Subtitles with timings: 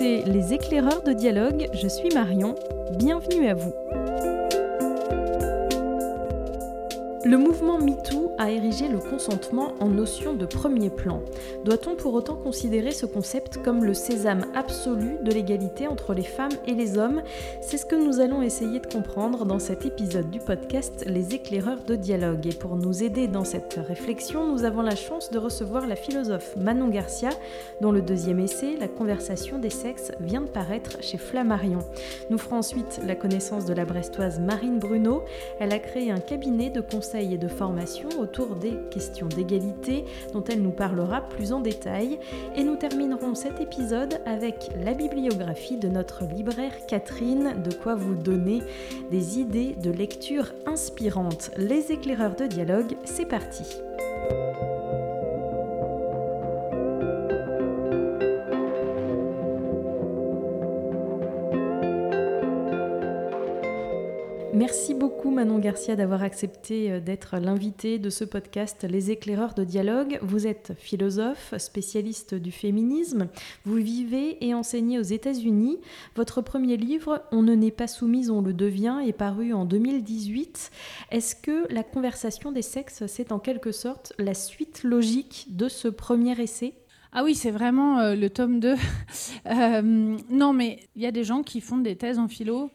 [0.00, 2.56] Les éclaireurs de dialogue, je suis Marion,
[2.90, 3.72] bienvenue à vous.
[7.24, 11.20] Le mouvement MeToo a érigé le consentement en notion de premier plan.
[11.64, 16.52] Doit-on pour autant considérer ce concept comme le sésame absolu de l'égalité entre les femmes
[16.66, 17.22] et les hommes?
[17.60, 21.84] C'est ce que nous allons essayer de comprendre dans cet épisode du podcast Les éclaireurs
[21.84, 22.46] de dialogue.
[22.46, 26.56] Et pour nous aider dans cette réflexion, nous avons la chance de recevoir la philosophe
[26.56, 27.30] Manon Garcia,
[27.80, 31.80] dont le deuxième essai, La conversation des sexes, vient de paraître chez Flammarion.
[32.30, 35.22] Nous ferons ensuite la connaissance de la brestoise Marine Bruno.
[35.60, 40.42] Elle a créé un cabinet de conseil et de formation autour des questions d'égalité dont
[40.44, 42.18] elle nous parlera plus en détail.
[42.56, 48.14] Et nous terminerons cet épisode avec la bibliographie de notre libraire Catherine, de quoi vous
[48.14, 48.62] donner
[49.10, 51.50] des idées de lecture inspirantes.
[51.56, 53.64] Les éclaireurs de dialogue, c'est parti.
[65.24, 70.18] Beaucoup Manon Garcia d'avoir accepté euh, d'être l'invité de ce podcast Les éclaireurs de dialogue.
[70.20, 73.28] Vous êtes philosophe, spécialiste du féminisme.
[73.64, 75.78] Vous vivez et enseignez aux États-Unis.
[76.14, 80.70] Votre premier livre, On ne n'est pas soumise, on le devient, est paru en 2018.
[81.10, 85.88] Est-ce que la conversation des sexes, c'est en quelque sorte la suite logique de ce
[85.88, 86.74] premier essai?
[87.14, 88.74] Ah oui, c'est vraiment euh, le tome 2.
[89.46, 92.70] Euh, non, mais il y a des gens qui font des thèses en philo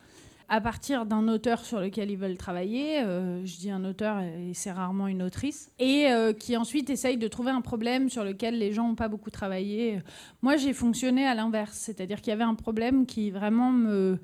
[0.50, 4.52] à partir d'un auteur sur lequel ils veulent travailler, euh, je dis un auteur et
[4.54, 8.58] c'est rarement une autrice, et euh, qui ensuite essaye de trouver un problème sur lequel
[8.58, 10.02] les gens n'ont pas beaucoup travaillé.
[10.42, 14.18] Moi, j'ai fonctionné à l'inverse, c'est-à-dire qu'il y avait un problème qui vraiment me,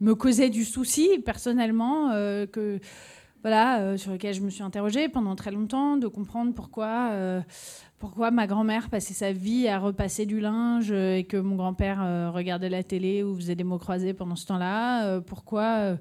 [0.00, 2.80] me causait du souci personnellement, euh, que,
[3.42, 7.42] voilà, sur lequel je me suis interrogée pendant très longtemps, de comprendre pourquoi
[7.98, 12.30] pourquoi ma grand-mère passait sa vie à repasser du linge et que mon grand-père euh,
[12.30, 15.96] regardait la télé ou faisait des mots croisés pendant ce temps-là, euh, pourquoi euh,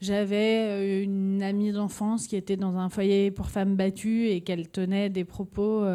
[0.00, 5.08] j'avais une amie d'enfance qui était dans un foyer pour femmes battues et qu'elle tenait
[5.08, 5.86] des propos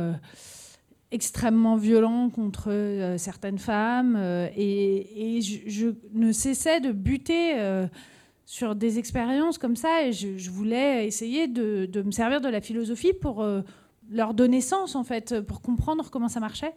[1.11, 4.15] extrêmement violents contre certaines femmes.
[4.57, 7.53] et, je, ne cessais de buter
[8.51, 13.13] sur des expériences comme ça et je, voulais essayer de, me servir de la philosophie
[13.13, 13.45] pour
[14.11, 16.73] leur donner sens en fait pour comprendre comment ça marchait.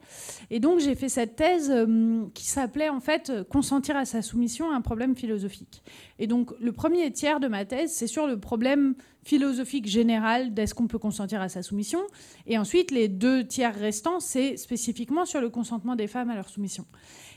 [0.51, 4.71] Et donc j'ai fait cette thèse euh, qui s'appelait en fait consentir à sa soumission
[4.71, 5.83] à un problème philosophique.
[6.21, 10.77] Et donc le premier tiers de ma thèse c'est sur le problème philosophique général d'est-ce
[10.77, 12.03] qu'on peut consentir à sa soumission.
[12.47, 16.49] Et ensuite les deux tiers restants c'est spécifiquement sur le consentement des femmes à leur
[16.49, 16.87] soumission.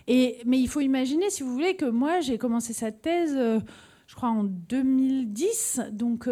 [0.08, 3.60] Et mais il faut imaginer si vous voulez que moi j'ai commencé cette thèse euh,
[4.08, 6.28] je crois en 2010 donc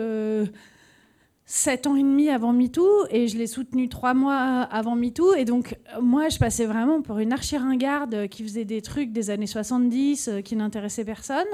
[1.46, 5.36] euh, sept ans et demi avant MeToo et je l'ai soutenu trois mois avant MeToo.
[5.36, 9.46] Et donc, moi, je passais vraiment pour une archi-ringarde qui faisait des trucs des années
[9.46, 11.46] 70 euh, qui n'intéressaient personne,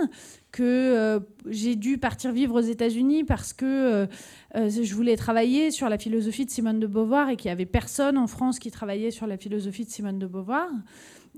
[0.53, 4.07] que euh, j'ai dû partir vivre aux États-Unis parce que euh,
[4.55, 8.17] je voulais travailler sur la philosophie de Simone de Beauvoir et qu'il n'y avait personne
[8.17, 10.69] en France qui travaillait sur la philosophie de Simone de Beauvoir.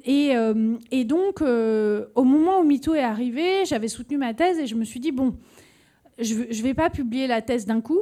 [0.05, 0.33] Et,
[0.91, 4.83] et donc, au moment où MeToo est arrivé, j'avais soutenu ma thèse et je me
[4.83, 5.37] suis dit, bon,
[6.19, 8.01] je ne vais pas publier la thèse d'un coup.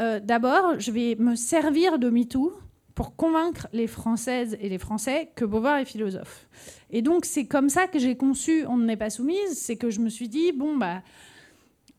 [0.00, 2.52] Euh, d'abord, je vais me servir de MeToo
[2.94, 6.48] pour convaincre les Françaises et les Français que Beauvoir est philosophe.
[6.90, 9.54] Et donc, c'est comme ça que j'ai conçu On n'est pas soumise.
[9.54, 11.02] C'est que je me suis dit, bon, bah,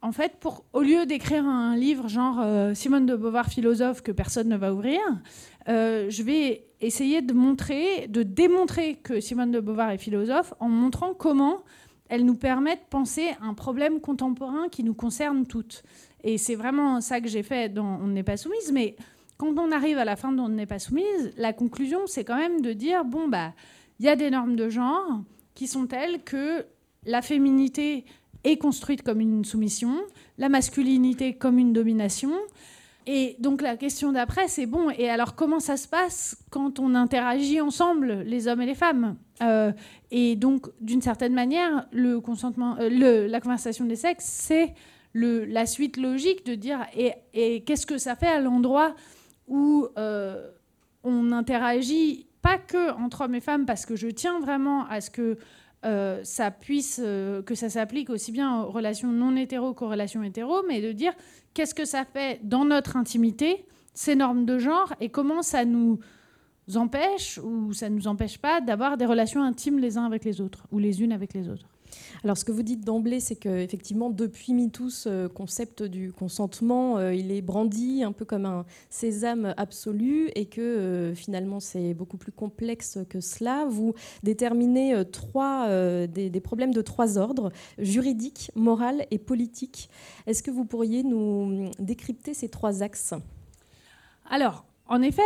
[0.01, 0.33] en fait,
[0.73, 4.73] au lieu d'écrire un livre genre euh, Simone de Beauvoir philosophe que personne ne va
[4.73, 4.99] ouvrir,
[5.67, 10.69] euh, je vais essayer de montrer, de démontrer que Simone de Beauvoir est philosophe en
[10.69, 11.63] montrant comment
[12.09, 15.83] elle nous permet de penser un problème contemporain qui nous concerne toutes.
[16.23, 18.71] Et c'est vraiment ça que j'ai fait dans On n'est pas soumise.
[18.71, 18.95] Mais
[19.37, 22.37] quand on arrive à la fin de On n'est pas soumise, la conclusion, c'est quand
[22.37, 23.53] même de dire bon, bah,
[23.99, 25.21] il y a des normes de genre
[25.53, 26.65] qui sont telles que
[27.05, 28.05] la féminité
[28.43, 29.95] est construite comme une soumission,
[30.37, 32.31] la masculinité comme une domination,
[33.07, 36.95] et donc la question d'après, c'est bon, et alors comment ça se passe quand on
[36.95, 39.15] interagit ensemble, les hommes et les femmes?
[39.41, 39.71] Euh,
[40.11, 44.73] Et donc, d'une certaine manière, le consentement, euh, la conversation des sexes, c'est
[45.13, 48.95] la suite logique de dire, et, qu'est-ce que ça fait à l'endroit
[49.47, 50.49] où euh,
[51.03, 55.09] on interagit pas que entre hommes et femmes, parce que je tiens vraiment à ce
[55.09, 55.37] que
[56.23, 60.81] ça puisse, que ça s'applique aussi bien aux relations non hétéro qu'aux relations hétéro, mais
[60.81, 61.13] de dire
[61.53, 65.99] qu'est-ce que ça fait dans notre intimité, ces normes de genre, et comment ça nous
[66.73, 70.41] empêche ou ça ne nous empêche pas d'avoir des relations intimes les uns avec les
[70.41, 71.67] autres ou les unes avec les autres.
[72.23, 77.13] Alors, ce que vous dites d'emblée, c'est qu'effectivement, depuis MeToo, ce concept du consentement, euh,
[77.13, 82.17] il est brandi un peu comme un sésame absolu et que euh, finalement, c'est beaucoup
[82.17, 83.65] plus complexe que cela.
[83.69, 85.69] Vous déterminez euh, trois,
[86.07, 89.89] des, des, problèmes de trois ordres, juridique, moral et politique.
[90.27, 93.13] Est-ce que vous pourriez nous décrypter ces trois axes?
[94.29, 95.21] Alors, en effet,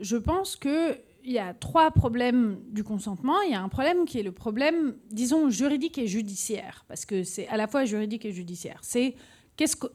[0.00, 3.40] je pense que il y a trois problèmes du consentement.
[3.42, 7.22] Il y a un problème qui est le problème, disons, juridique et judiciaire, parce que
[7.22, 8.78] c'est à la fois juridique et judiciaire.
[8.82, 9.16] C'est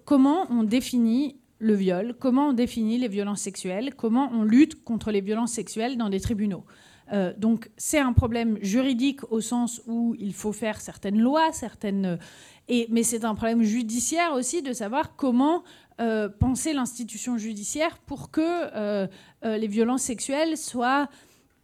[0.05, 5.11] comment on définit le viol, comment on définit les violences sexuelles, comment on lutte contre
[5.11, 6.63] les violences sexuelles dans des tribunaux.
[7.11, 12.19] Euh, donc c'est un problème juridique au sens où il faut faire certaines lois, certaines,
[12.67, 15.63] et, mais c'est un problème judiciaire aussi de savoir comment
[15.99, 19.05] euh, penser l'institution judiciaire pour que euh,
[19.43, 21.09] euh, les violences sexuelles soient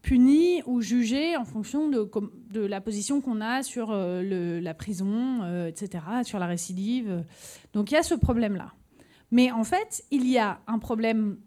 [0.01, 6.37] punies ou jugées en fonction de la position qu'on a sur la prison, etc., sur
[6.37, 7.23] la récidive.
[7.73, 8.71] Donc il y a ce problème-là.
[9.31, 11.37] Mais en fait, il y a un problème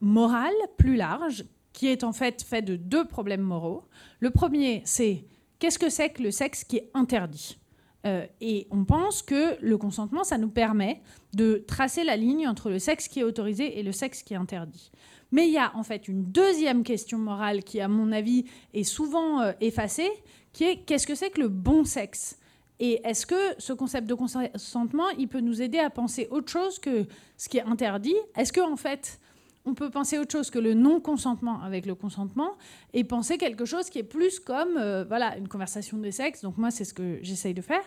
[0.00, 1.46] moral plus large
[1.78, 3.84] qui est en fait fait de deux problèmes moraux.
[4.18, 5.24] Le premier, c'est
[5.60, 7.56] qu'est-ce que c'est que le sexe qui est interdit?
[8.04, 11.00] Euh, et on pense que le consentement, ça nous permet
[11.34, 14.36] de tracer la ligne entre le sexe qui est autorisé et le sexe qui est
[14.36, 14.90] interdit.
[15.30, 18.82] Mais il y a en fait une deuxième question morale qui, à mon avis, est
[18.82, 20.10] souvent euh, effacée,
[20.52, 22.40] qui est qu'est-ce que c'est que le bon sexe?
[22.80, 26.80] Et est-ce que ce concept de consentement, il peut nous aider à penser autre chose
[26.80, 28.16] que ce qui est interdit?
[28.36, 29.20] Est-ce que en fait,
[29.68, 32.56] on peut penser autre chose que le non-consentement avec le consentement
[32.94, 36.42] et penser quelque chose qui est plus comme euh, voilà une conversation des sexes.
[36.42, 37.84] Donc moi, c'est ce que j'essaye de faire.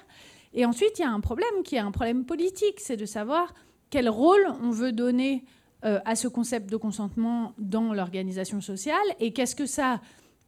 [0.53, 3.53] Et ensuite, il y a un problème qui est un problème politique, c'est de savoir
[3.89, 5.43] quel rôle on veut donner
[5.83, 9.99] euh, à ce concept de consentement dans l'organisation sociale et qu'est-ce que ça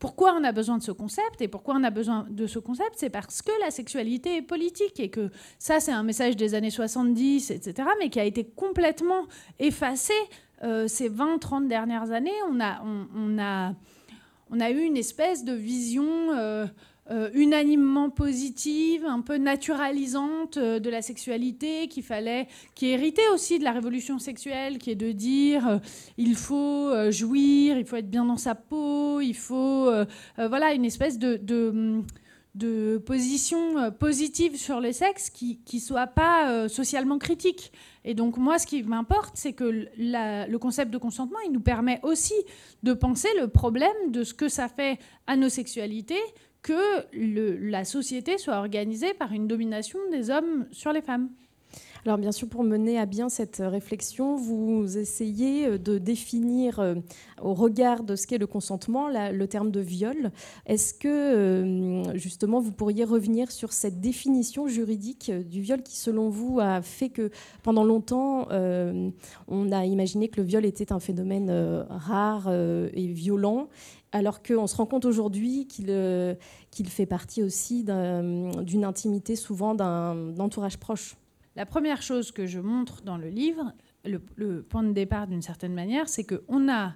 [0.03, 2.95] pourquoi on a besoin de ce concept et pourquoi on a besoin de ce concept?
[2.97, 6.71] C'est parce que la sexualité est politique et que ça, c'est un message des années
[6.71, 9.23] 70, etc., mais qui a été complètement
[9.59, 10.11] effacé
[10.63, 12.81] euh, ces 20-30 dernières années, on a,
[13.15, 13.73] on, a,
[14.49, 16.65] on a eu une espèce de vision euh,
[17.11, 23.63] euh, unanimement positive, un peu naturalisante de la sexualité, qui fallait, qui héritait aussi de
[23.63, 25.81] la révolution sexuelle, qui est de dire
[26.17, 29.91] il faut jouir, il faut être bien dans sa peau, il faut,
[30.37, 32.03] voilà, une espèce de, de
[33.05, 37.71] position positive sur le sexe qui ne soit pas socialement critique.
[38.05, 41.99] Et donc moi, ce qui m'importe, c'est que le concept de consentement, il nous permet
[42.03, 42.35] aussi
[42.83, 46.21] de penser le problème de ce que ça fait à nos sexualités
[46.61, 47.05] que
[47.69, 51.29] la société soit organisée par une domination des hommes sur les femmes.
[52.05, 56.95] Alors bien sûr, pour mener à bien cette réflexion, vous essayez euh, de définir euh,
[57.41, 60.31] au regard de ce qu'est le consentement le terme de viol.
[60.65, 66.27] Est-ce que euh, justement vous pourriez revenir sur cette définition juridique du viol qui, selon
[66.27, 67.31] vous, a fait que
[67.63, 68.47] pendant longtemps,
[69.47, 71.49] on a imaginé que le viol était un phénomène
[71.89, 73.69] rare et violent
[74.11, 80.77] alors qu'on se rend compte aujourd'hui qu'il fait partie aussi d'une intimité souvent d'un entourage
[80.77, 81.15] proche?
[81.55, 83.73] La première chose que je montre dans le livre,
[84.05, 86.93] le, point de départ d'une certaine manière, c'est qu'on a.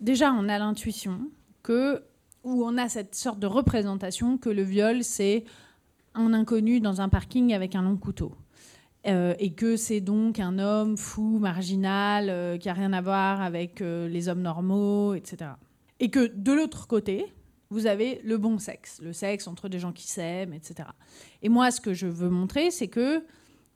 [0.00, 1.30] Déjà, on a l'intuition
[1.62, 2.02] que,
[2.44, 5.44] ou on a cette sorte de représentation que le viol, c'est
[6.14, 8.34] un inconnu dans un parking avec un long couteau.
[9.06, 13.40] Euh, et que c'est donc un homme fou, marginal, euh, qui a rien à voir
[13.40, 15.52] avec euh, les hommes normaux, etc.
[16.00, 17.32] Et que de l'autre côté,
[17.70, 20.88] vous avez le bon sexe, le sexe entre des gens qui s'aiment, etc.
[21.42, 23.24] Et moi, ce que je veux montrer, c'est que,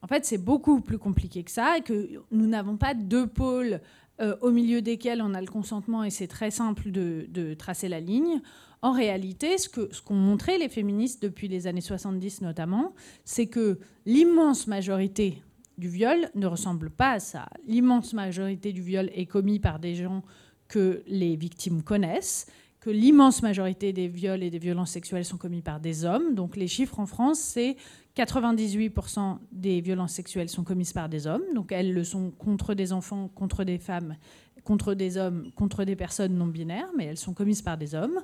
[0.02, 3.80] en fait, c'est beaucoup plus compliqué que ça et que nous n'avons pas deux pôles
[4.20, 8.00] euh, au milieu desquels on a le consentement et c'est très simple de, tracer la
[8.00, 8.40] ligne.
[8.82, 13.78] En réalité, ce qu'ont ce montré les féministes depuis les années 70 notamment, c'est que
[14.06, 15.42] l'immense majorité
[15.78, 17.48] du viol ne ressemble pas à ça.
[17.66, 20.22] L'immense majorité du viol est commis par des gens
[20.68, 22.46] que les victimes connaissent
[22.84, 26.34] que l'immense majorité des viols et des violences sexuelles sont commis par des hommes.
[26.34, 27.78] Donc les chiffres en France, c'est
[28.14, 31.44] 98% des violences sexuelles sont commises par des hommes.
[31.54, 34.16] Donc elles le sont contre des enfants, contre des femmes,
[34.64, 38.20] contre des hommes, contre des personnes non binaires, mais elles sont commises par des hommes.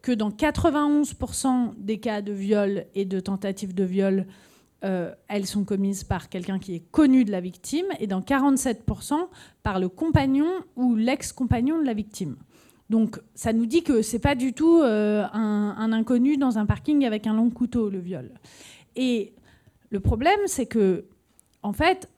[0.00, 4.26] Que dans 91% des cas de viol et de tentatives de viol,
[4.84, 9.28] euh, elles sont commises par quelqu'un qui est connu de la victime et dans 47%
[9.62, 12.38] par le compagnon ou l'ex-compagnon de la victime.
[12.90, 17.04] Donc ça nous dit que c'est pas du tout euh, un, inconnu dans un parking
[17.04, 18.30] avec un long couteau le viol.
[18.96, 19.32] Et
[19.90, 21.04] le problème, c'est que
[21.62, 22.08] en fait,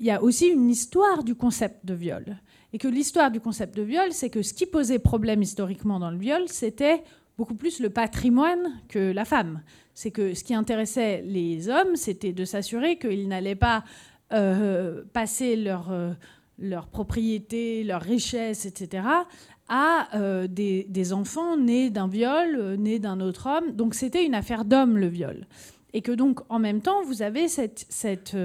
[0.00, 2.38] il y a aussi une histoire du concept de viol.
[2.72, 6.10] Et que l'histoire du concept de viol, c'est que ce qui posait problème historiquement dans
[6.10, 7.02] le viol, c'était
[7.36, 9.62] beaucoup plus le patrimoine que la femme.
[9.94, 13.84] C'est que ce qui intéressait les hommes, c'était de s'assurer qu'ils n'allaient pas
[14.32, 16.12] euh, passer leur, euh,
[16.58, 19.06] leur propriété, leur richesse, etc.,
[19.70, 23.72] à euh, des, enfants nés d'un viol, nés d'un autre homme.
[23.72, 25.46] Donc c'était une affaire d'homme, le viol.
[25.92, 28.36] Et que donc, en même temps, vous avez cette, cette,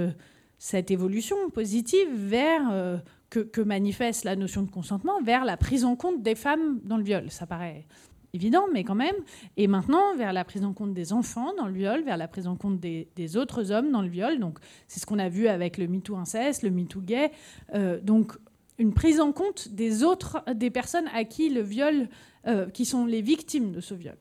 [0.58, 3.02] cette évolution positive vers
[3.42, 7.04] que, manifeste la notion de consentement vers la prise en compte des femmes dans le
[7.04, 7.30] viol.
[7.30, 7.86] Ça paraît
[8.34, 9.16] évident, mais quand même.
[9.58, 12.48] Et maintenant, vers la prise en compte des enfants dans le viol, vers la prise
[12.48, 14.40] en compte des, autres hommes dans le viol.
[14.40, 17.32] Donc, c'est ce qu'on a vu avec le MeToo inceste, le MeToo gay.
[17.76, 18.34] Euh, donc,
[18.80, 22.10] une prise en compte des autres, des personnes à qui le viol,
[22.48, 24.18] euh, qui sont les victimes de ce viol.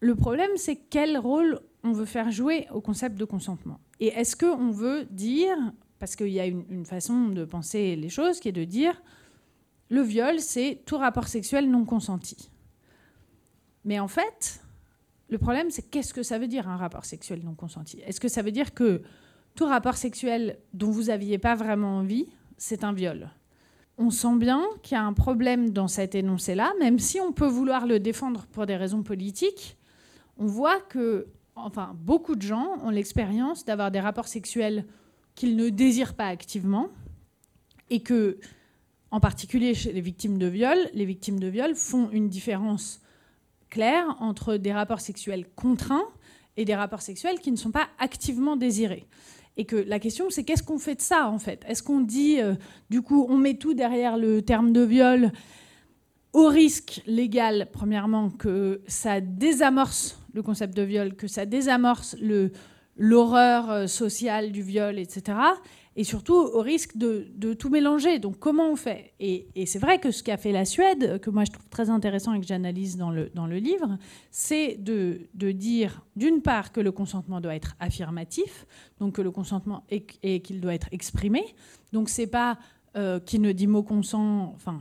[0.00, 3.78] Le problème, c'est quel rôle on veut faire jouer au concept de consentement.
[4.00, 5.56] Et est-ce qu'on veut dire
[6.00, 9.00] parce qu'il y a une, façon de penser les choses qui est de dire
[9.88, 12.50] le viol, c'est tout rapport sexuel non consenti.
[13.84, 14.62] Mais en fait,
[15.28, 18.00] le problème, c'est qu'est-ce que ça veut dire un rapport sexuel non consenti?
[18.06, 19.02] Est-ce que ça veut dire que
[19.54, 22.26] tout rapport sexuel dont vous n'aviez pas vraiment envie,
[22.56, 23.30] c'est un viol?
[23.96, 27.46] On sent bien qu'il y a un problème dans cet énoncé-là, même si on peut
[27.46, 29.76] vouloir le défendre pour des raisons politiques.
[30.36, 34.84] On voit que, enfin, beaucoup de gens ont l'expérience d'avoir des rapports sexuels
[35.36, 36.88] qu'ils ne désirent pas activement
[37.90, 38.38] et que,
[39.10, 43.00] en particulier chez les victimes de viol, les victimes de viol font une différence
[43.74, 46.06] claire entre des rapports sexuels contraints
[46.56, 49.04] et des rapports sexuels qui ne sont pas activement désirés.
[49.56, 51.64] Et que la question, c'est qu'est-ce qu'on fait de ça, en fait?
[51.66, 52.54] Est-ce qu'on dit, euh,
[52.88, 55.32] du coup, on met tout derrière le terme de viol
[56.32, 62.16] au risque légal, premièrement, que ça désamorce le concept de viol, que ça désamorce
[62.96, 65.36] l'horreur euh, sociale du viol, etc.
[65.96, 68.18] Et surtout au risque de, tout mélanger.
[68.18, 69.12] Donc comment on fait?
[69.20, 72.32] Et, c'est vrai que ce qu'a fait la Suède, que moi je trouve très intéressant
[72.34, 73.98] et que j'analyse dans le, dans le livre,
[74.30, 78.66] c'est de, dire d'une part que le consentement doit être affirmatif,
[78.98, 81.44] donc que le consentement et qu'il doit être exprimé.
[81.92, 82.58] Donc c'est pas
[82.96, 84.80] euh, qui ne dit mot consent, enfin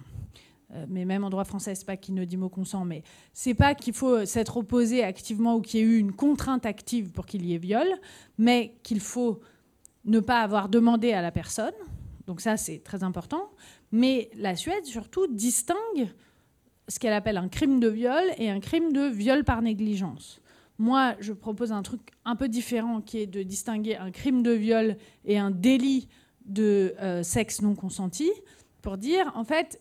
[0.75, 3.03] euh, mais même en droit français, c'est pas qu'il ne dit mot consent, mais
[3.34, 7.12] c'est pas qu'il faut s'être opposé activement ou qu'il y ait eu une contrainte active
[7.12, 7.88] pour qu'il y ait viol,
[8.38, 9.41] mais qu'il faut
[10.05, 11.74] ne pas avoir demandé à la personne.
[12.27, 13.51] Donc ça, c'est très important.
[13.91, 16.10] Mais la Suède, surtout, distingue
[16.88, 20.41] ce qu'elle appelle un crime de viol et un crime de viol par négligence.
[20.77, 24.51] Moi, je propose un truc un peu différent qui est de distinguer un crime de
[24.51, 26.10] viol et un délit
[26.45, 28.29] de euh, sexe non consenti
[28.81, 29.79] pour dire, en fait,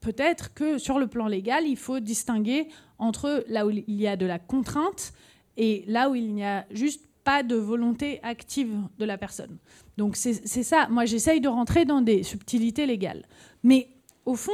[0.00, 4.16] peut-être que sur le plan légal, il faut distinguer entre là où il y a
[4.16, 5.12] de la contrainte
[5.56, 9.58] et là où il n'y a juste pas de volonté active de la personne.
[9.96, 13.26] Donc c'est ça, moi j'essaye de rentrer dans des subtilités légales.
[13.62, 13.88] Mais
[14.26, 14.52] au fond,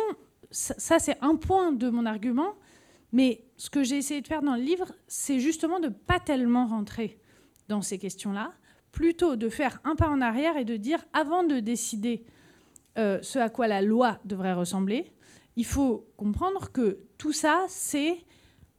[0.51, 2.55] ça, c'est un point de mon argument,
[3.13, 6.67] mais ce que j'ai essayé de faire dans le livre, c'est justement de pas tellement
[6.67, 7.21] rentrer
[7.69, 8.53] dans ces questions-là,
[8.93, 12.25] plutôt de faire un pas en arrière et de dire, avant de décider
[12.99, 15.13] euh, ce à quoi la loi devrait ressembler,
[15.57, 18.19] il faut comprendre que tout ça, c'est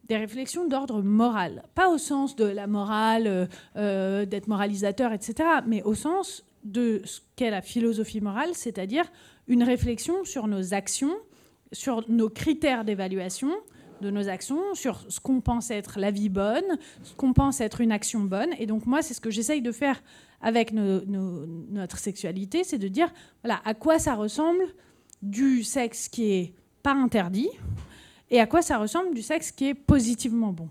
[0.04, 1.62] des réflexions d'ordre moral.
[1.74, 7.02] Pas au sens de la morale, euh, euh, d'être moralisateur, etc., mais au sens de
[7.04, 9.04] ce qu'est la philosophie morale, c'est-à-dire
[9.48, 11.14] une réflexion sur nos actions,
[11.72, 13.50] sur nos critères d'évaluation
[14.02, 17.80] de nos actions, sur ce qu'on pense être la vie bonne, ce qu'on pense être
[17.80, 18.50] une action bonne.
[18.58, 20.02] Et donc moi, c'est ce que j'essaye de faire
[20.42, 23.12] avec notre sexualité, c'est de dire,
[23.44, 24.64] voilà, à quoi ça ressemble
[25.22, 27.48] du sexe qui est pas interdit
[28.32, 30.70] et à quoi ça ressemble du sexe qui est positivement bon.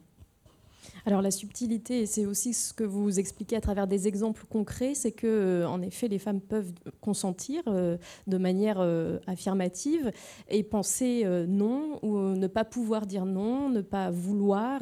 [1.06, 5.12] Alors la subtilité, c'est aussi ce que vous expliquez à travers des exemples concrets, c'est
[5.12, 10.12] que euh, en effet les femmes peuvent consentir euh, de manière euh, affirmative
[10.50, 14.82] et penser non ou ne pas pouvoir dire non, ne pas vouloir.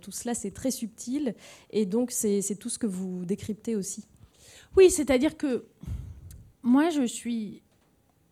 [0.00, 1.34] tout cela c'est très subtil
[1.70, 4.06] et donc c'est tout ce que vous décryptez aussi.
[4.76, 5.64] Oui, c'est-à-dire que
[6.62, 7.62] moi je suis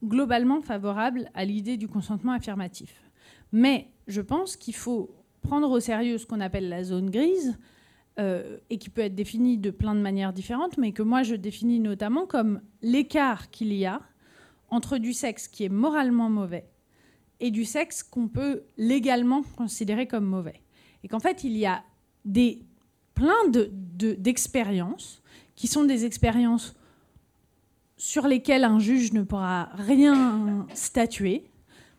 [0.02, 3.09] globalement favorable à l'idée du consentement affirmatif.
[3.52, 7.58] Mais je pense qu'il faut prendre au sérieux ce qu'on appelle la zone grise,
[8.18, 11.36] euh, et qui peut être définie de plein de manières différentes, mais que moi je
[11.36, 14.00] définis notamment comme l'écart qu'il y a
[14.68, 16.68] entre du sexe qui est moralement mauvais
[17.38, 20.60] et du sexe qu'on peut légalement considérer comme mauvais.
[21.02, 21.82] Et qu'en fait, il y a
[22.26, 22.62] des,
[23.14, 25.22] plein d'expériences
[25.54, 26.76] qui sont des expériences
[27.96, 31.44] sur lesquels un juge ne pourra rien statuer,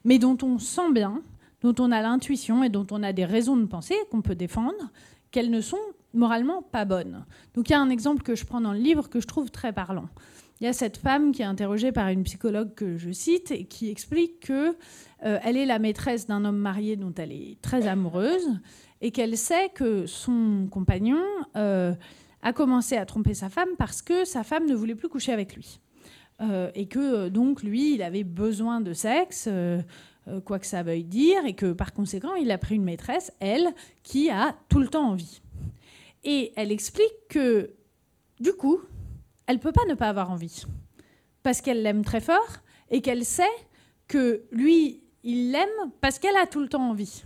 [0.03, 1.21] mais dont on sent bien,
[1.61, 4.91] dont on a l'intuition et dont on a des raisons de penser qu'on peut défendre,
[5.31, 5.77] qu'elles ne sont
[6.13, 7.25] moralement pas bonne.
[7.53, 9.49] Donc il y a un exemple que je prends dans le livre que je trouve
[9.49, 10.09] très parlant.
[10.59, 13.65] Il y a cette femme qui est interrogée par une psychologue que je cite et
[13.65, 14.77] qui explique que
[15.23, 18.59] euh, elle est la maîtresse d'un homme marié dont elle est très amoureuse
[19.01, 21.23] et qu'elle sait que son compagnon
[21.55, 21.93] euh,
[22.43, 25.55] a commencé à tromper sa femme parce que sa femme ne voulait plus coucher avec
[25.55, 25.79] lui.
[26.41, 29.49] Euh, et que donc lui, il avait besoin de sexe,
[30.45, 33.73] quoi que ça veuille dire, et que par conséquent, il a pris une maîtresse, elle,
[34.03, 35.41] qui a tout le temps envie.
[36.23, 37.71] Et elle explique que
[38.39, 38.79] du coup,
[39.47, 40.63] elle peut pas ne pas avoir envie.
[41.43, 42.57] Parce qu'elle l'aime très fort
[42.89, 43.43] et qu'elle sait
[44.07, 47.23] que lui, il l'aime parce qu'elle a tout le temps envie.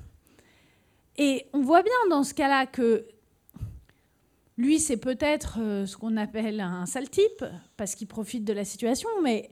[1.17, 3.07] Et on voit bien dans ce cas-là que
[4.57, 7.43] lui, c'est peut-être euh, ce qu'on appelle un sale type,
[7.77, 9.51] parce qu'il profite de la situation, mais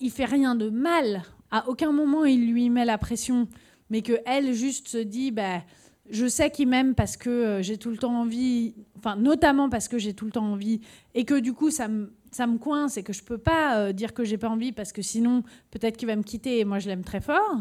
[0.00, 1.22] il fait rien de mal.
[1.54, 3.46] À aucun moment, il lui met la pression,
[3.88, 5.62] mais que elle juste se dit, bah,
[6.10, 9.86] je sais qu'il m'aime parce que euh, j'ai tout le temps envie, enfin notamment parce
[9.86, 10.80] que j'ai tout le temps envie,
[11.14, 13.92] et que du coup ça me, ça me coince et que je peux pas euh,
[13.92, 16.80] dire que j'ai pas envie parce que sinon peut-être qu'il va me quitter et moi
[16.80, 17.56] je l'aime très fort.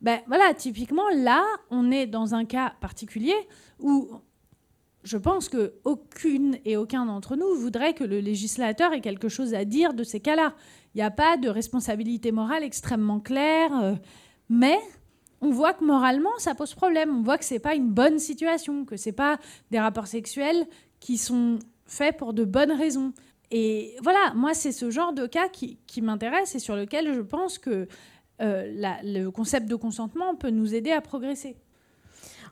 [0.00, 3.36] Ben voilà, typiquement là, on est dans un cas particulier
[3.78, 4.08] où
[5.04, 9.54] je pense que aucune et aucun d'entre nous voudrait que le législateur ait quelque chose
[9.54, 10.54] à dire de ces cas-là.
[10.94, 13.94] Il n'y a pas de responsabilité morale extrêmement claire, euh,
[14.48, 14.78] mais
[15.42, 17.18] on voit que moralement, ça pose problème.
[17.18, 19.38] On voit que c'est pas une bonne situation, que c'est pas
[19.70, 20.66] des rapports sexuels
[21.00, 23.12] qui sont faits pour de bonnes raisons.
[23.50, 27.58] Et voilà, moi, c'est ce genre de cas qui, m'intéresse et sur lequel je pense
[27.58, 27.88] que
[28.40, 31.56] euh, le concept de consentement peut nous aider à progresser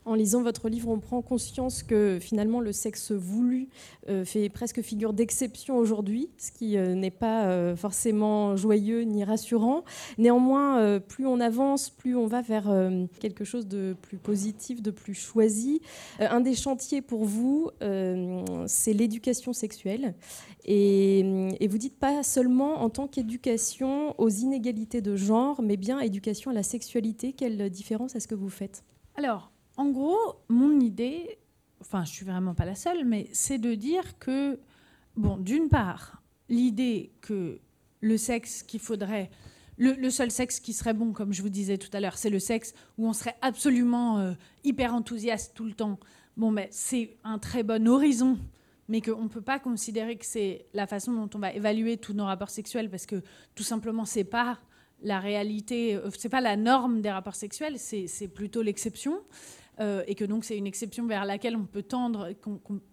[0.05, 3.69] en lisant votre livre, on prend conscience que finalement le sexe voulu
[4.09, 9.23] euh, fait presque figure d'exception aujourd'hui, ce qui euh, n'est pas euh, forcément joyeux ni
[9.23, 9.83] rassurant.
[10.17, 12.71] Néanmoins, plus on avance, plus on va vers
[13.19, 15.81] quelque chose de plus positif, de plus choisi.
[16.19, 17.69] un des chantiers pour vous,
[18.67, 20.15] c'est l'éducation sexuelle.
[20.65, 21.19] Et,
[21.59, 26.51] et vous dites pas seulement en tant qu'éducation aux inégalités de genre, mais bien éducation
[26.51, 27.33] à la sexualité.
[27.33, 28.83] Quelle différence est-ce que vous faites?
[29.15, 30.17] Alors, en gros,
[30.49, 31.39] mon idée,
[31.81, 34.59] enfin, je suis vraiment pas la seule, mais c'est de dire que,
[35.15, 37.59] bon, d'une part, l'idée que
[38.01, 39.31] le sexe qu'il faudrait,
[39.77, 42.39] le, seul sexe qui serait bon, comme je vous disais tout à l'heure, c'est le
[42.39, 44.33] sexe où on serait absolument euh,
[44.63, 45.99] hyper enthousiaste tout le temps.
[46.37, 48.37] Bon, mais c'est un très bon horizon,
[48.87, 52.13] mais qu'on ne peut pas considérer que c'est la façon dont on va évaluer tous
[52.13, 53.23] nos rapports sexuels, parce que
[53.55, 54.59] tout simplement, c'est pas
[55.01, 59.21] la réalité, euh, c'est pas la norme des rapports sexuels, c'est plutôt l'exception.
[59.79, 62.29] Euh, et que donc c'est une exception vers laquelle on peut tendre,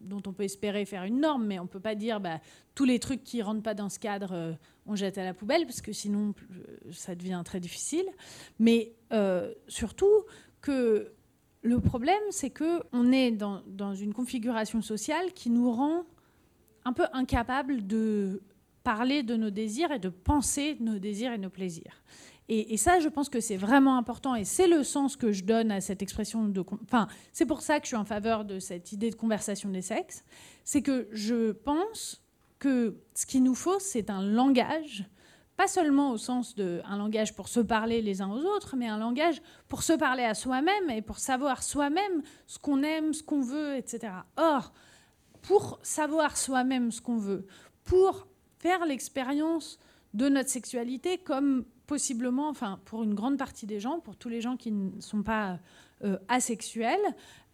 [0.00, 2.40] dont on peut espérer faire une norme, mais on ne peut pas dire bah,
[2.74, 4.52] tous les trucs qui ne rentrent pas dans ce cadre, euh,
[4.86, 8.06] on jette à la poubelle, parce que sinon euh, ça devient très difficile.
[8.58, 8.92] Mais
[9.68, 10.24] surtout
[10.60, 11.12] que
[11.62, 16.04] le problème, c'est qu'on est dans, dans une configuration sociale qui nous rend
[16.84, 18.42] un peu incapables de
[18.82, 22.02] parler de nos désirs et de penser nos désirs et nos plaisirs.
[22.52, 25.70] Et, ça, je pense que c'est vraiment important et c'est le sens que je donne
[25.70, 26.64] à cette expression de.
[26.82, 29.82] Enfin, c'est pour ça que je suis en faveur de cette idée de conversation des
[29.82, 30.24] sexes.
[30.64, 32.24] C'est que je pense
[32.58, 35.04] que ce qu'il nous faut, c'est un langage,
[35.56, 38.98] pas seulement au sens d'un langage pour se parler les uns aux autres, mais un
[38.98, 43.42] langage pour se parler à soi-même et pour savoir soi-même ce qu'on aime, ce qu'on
[43.42, 44.12] veut, etc.
[44.36, 44.72] Or,
[45.40, 47.46] pour savoir soi-même ce qu'on veut,
[47.84, 48.26] pour
[48.58, 49.78] faire l'expérience
[50.14, 54.40] de notre sexualité comme possiblement, enfin pour une grande partie des gens, pour tous les
[54.40, 55.58] gens qui ne sont pas
[56.04, 57.00] euh, asexuels,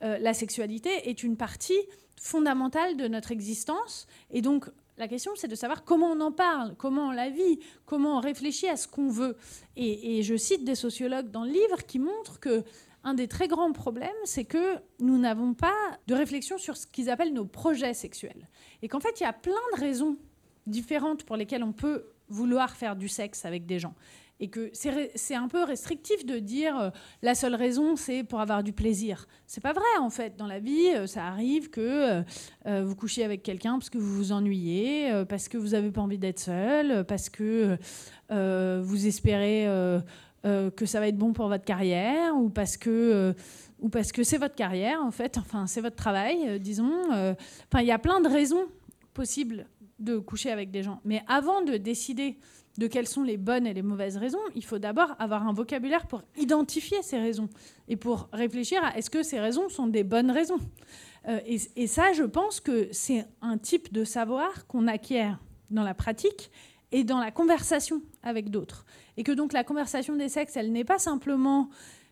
[0.03, 1.81] euh, la sexualité est une partie
[2.21, 4.07] fondamentale de notre existence.
[4.31, 4.67] Et donc
[4.99, 8.21] la question, c'est de savoir comment on en parle, comment on la vit, comment on
[8.21, 9.39] réfléchit à ce qu'on veut.
[9.75, 12.63] Et, je cite des sociologues dans le livre qui montrent que
[13.05, 17.09] un des très grands problèmes, c'est que nous n'avons pas de réflexion sur ce qu'ils
[17.09, 18.51] appellent nos projets sexuels.
[18.83, 20.19] Et qu'en fait, il y a plein de raisons
[20.67, 23.95] différentes pour lesquelles on peut vouloir faire du sexe avec des gens
[24.39, 26.91] et que c'est un peu restrictif de dire euh,
[27.23, 29.27] la seule raison c'est pour avoir du plaisir.
[29.47, 30.37] C'est pas vrai en fait.
[30.37, 32.23] Dans la vie, euh, ça arrive que
[32.67, 36.03] euh, vous couchiez avec quelqu'un parce que vous vous ennuyez, parce que vous avez pas
[36.03, 37.79] envie d'être seul, parce que
[38.29, 39.67] vous espérez
[40.43, 43.35] que ça va être bon pour votre carrière ou parce que
[43.81, 45.39] ou parce que c'est votre carrière en fait.
[45.39, 47.05] Enfin, c'est votre travail, disons.
[47.11, 48.67] Enfin, il y a plein de raisons
[49.15, 49.67] possibles
[49.99, 51.01] de coucher avec des gens.
[51.05, 52.39] Mais avant de décider
[52.79, 56.07] de quelles sont les bonnes et les mauvaises raisons, il faut d'abord avoir un vocabulaire
[56.07, 57.49] pour identifier ces raisons
[57.89, 60.59] et pour réfléchir à est-ce que ces raisons sont des bonnes raisons.
[61.29, 65.95] Euh, et, ça, je pense que c'est un type de savoir qu'on acquiert dans la
[65.95, 66.51] pratique
[66.93, 68.87] et dans la conversation avec d'autres.
[69.17, 71.69] Et que donc la conversation des sexes, elle n'est pas simplement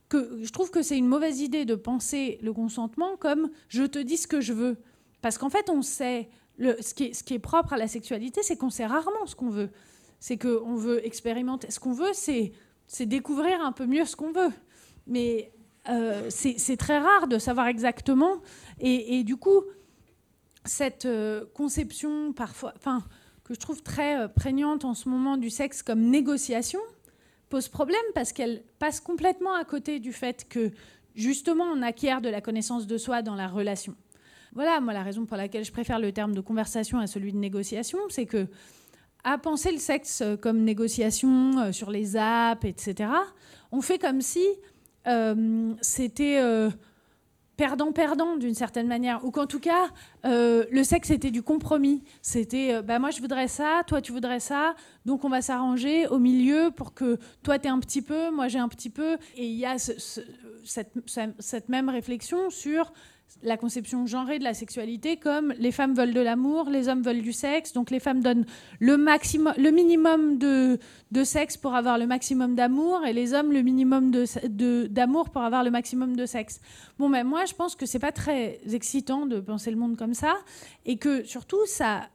[0.08, 3.98] que je trouve que c'est une mauvaise idée de penser le consentement comme je te
[3.98, 4.76] dis ce que je veux
[5.22, 8.86] Parce qu'en fait, on sait, ce qui est propre à la sexualité, c'est qu'on sait
[8.86, 9.70] rarement ce qu'on veut.
[10.24, 11.70] C'est qu'on veut expérimenter.
[11.70, 14.52] Ce qu'on veut, c'est découvrir un peu mieux ce qu'on veut.
[15.06, 15.52] Mais
[15.90, 18.38] euh, c'est très rare de savoir exactement.
[18.80, 19.60] Et, du coup,
[20.64, 23.04] cette euh, conception parfois, enfin,
[23.44, 26.80] que je trouve très euh, prégnante en ce moment du sexe comme négociation,
[27.50, 30.70] pose problème parce qu'elle passe complètement à côté du fait que
[31.14, 33.94] justement on acquiert de la connaissance de soi dans la relation.
[34.54, 37.38] Voilà, moi la raison pour laquelle je préfère le terme de conversation à celui de
[37.38, 38.48] négociation, c'est que
[39.24, 43.10] à penser le sexe comme négociation sur les apps, etc.,
[43.72, 44.46] on fait comme si
[45.06, 46.70] euh, c'était euh,
[47.56, 49.88] perdant-perdant d'une certaine manière, ou qu'en tout cas,
[50.24, 52.02] euh, le sexe était du compromis.
[52.22, 56.18] C'était, bah, moi je voudrais ça, toi tu voudrais ça, donc on va s'arranger au
[56.18, 59.18] milieu pour que toi tu un petit peu, moi j'ai un petit peu.
[59.36, 62.92] Et il y a cette, même réflexion sur
[63.42, 67.22] la conception genrée de la sexualité comme les femmes veulent de l'amour, les hommes veulent
[67.22, 68.46] du sexe, donc les femmes donnent
[68.80, 70.78] le, maximum, le minimum de,
[71.24, 75.70] sexe pour avoir le maximum d'amour et les hommes le minimum d'amour pour avoir le
[75.70, 76.60] maximum de sexe.
[76.98, 80.14] Bon, ben, moi je pense que c'est pas très excitant de penser le monde comme
[80.14, 80.36] ça
[80.86, 82.08] et que surtout ça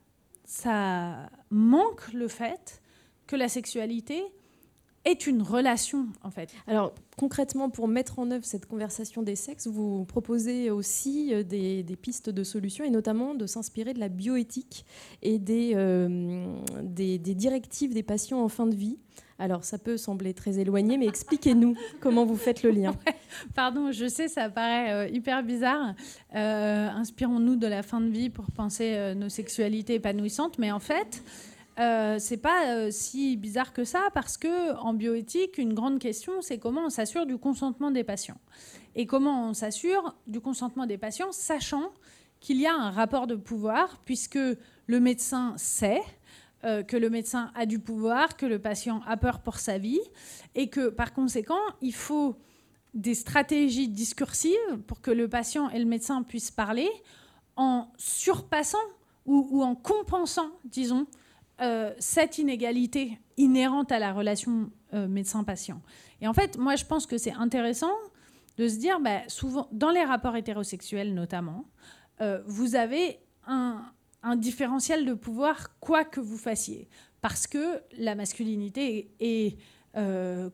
[1.52, 2.82] manque le fait
[3.28, 4.24] que la sexualité
[5.06, 6.54] est une relation en fait.
[6.68, 11.84] Alors concrètement, pour mettre en œuvre cette conversation des sexes, vous proposez aussi euh, des,
[12.02, 14.86] pistes de solutions et notamment de s'inspirer de la bioéthique
[15.22, 16.46] et des, euh,
[16.82, 18.98] des, directives des patients en fin de vie.
[19.38, 22.94] Alors ça peut sembler très éloigné, mais expliquez-nous comment vous faites le lien.
[23.56, 25.94] pardon, je sais, ça paraît euh, hyper bizarre.
[26.34, 31.24] Inspirons-nous de la fin de vie pour penser nos sexualités épanouissantes, mais en fait,
[31.80, 36.42] euh, c'est pas euh, si bizarre que ça parce que en bioéthique, une grande question,
[36.42, 38.40] c'est comment on s'assure du consentement des patients.
[38.96, 41.92] Et comment on s'assure du consentement des patients, sachant
[42.42, 44.40] qu'il y a un rapport de pouvoir puisque
[44.88, 46.02] le médecin sait
[46.66, 50.02] euh, que le médecin a du pouvoir, que le patient a peur pour sa vie
[50.56, 52.36] et que par conséquent, il faut
[52.94, 56.90] des stratégies discursives pour que le patient et le médecin puissent parler
[57.56, 58.78] en surpassant
[59.26, 61.06] ou en compensant, disons,
[61.62, 65.82] euh, cette inégalité inhérente à la relation euh, médecin-patient.
[66.22, 67.92] Et en fait, moi, je pense que c'est intéressant
[68.58, 71.66] de se dire, bah, souvent, dans les rapports hétérosexuels notamment,
[72.22, 73.84] euh, vous avez un,
[74.38, 76.88] différentiel de pouvoir quoi que vous fassiez.
[77.20, 79.58] Parce que la masculinité est,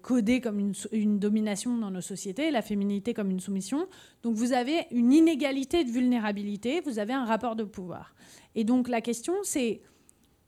[0.02, 3.88] codée comme une, une, domination dans nos sociétés, la féminité comme une soumission.
[4.24, 8.16] Donc vous avez une inégalité de vulnérabilité, vous avez un rapport de pouvoir.
[8.56, 9.82] Et donc la question, c'est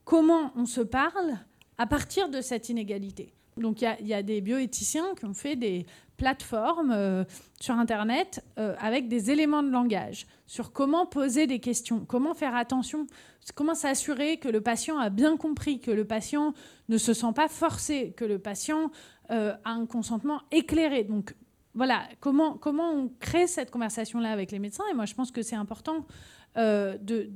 [0.07, 1.37] comment on se parle
[1.77, 3.33] à partir de cette inégalité.
[3.57, 7.25] Donc il y, a des bioéthiciens qui ont fait des plateformes euh,
[7.59, 12.55] sur Internet euh, avec des éléments de langage sur comment poser des questions, comment faire
[12.55, 13.05] attention,
[13.53, 16.53] comment s'assurer que le patient a bien compris, que le patient
[16.87, 18.91] ne se sent pas forcé, que le patient
[19.31, 21.03] euh, a un consentement éclairé.
[21.03, 21.35] Donc
[21.73, 24.85] voilà, comment, comment on crée cette conversation-là avec les médecins?
[24.89, 26.05] Et moi, je pense que c'est important
[26.55, 27.29] de,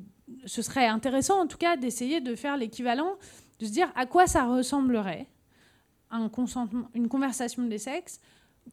[0.45, 3.15] ce serait intéressant en tout cas d'essayer de faire l'équivalent,
[3.59, 5.27] de se dire à quoi ça ressemblerait
[6.09, 8.19] un consentement, une conversation des sexes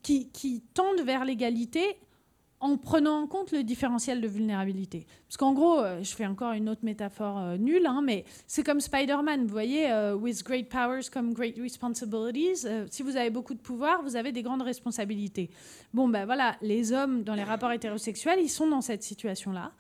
[0.03, 1.99] qui, qui tende vers l'égalité
[2.61, 5.07] en prenant en compte le différentiel de vulnérabilité.
[5.29, 8.65] Parce qu'en gros, euh, je fais encore une autre métaphore euh, nulle, hein, mais c'est
[8.65, 12.67] comme Spider-Man, vous voyez, euh, with great powers come great responsibilities.
[12.91, 15.51] si vous avez beaucoup de pouvoir, vous avez des grandes responsabilités.
[15.95, 19.73] Bon, ben voilà, les hommes dans les rapports hétérosexuels, ils sont dans cette situation-là.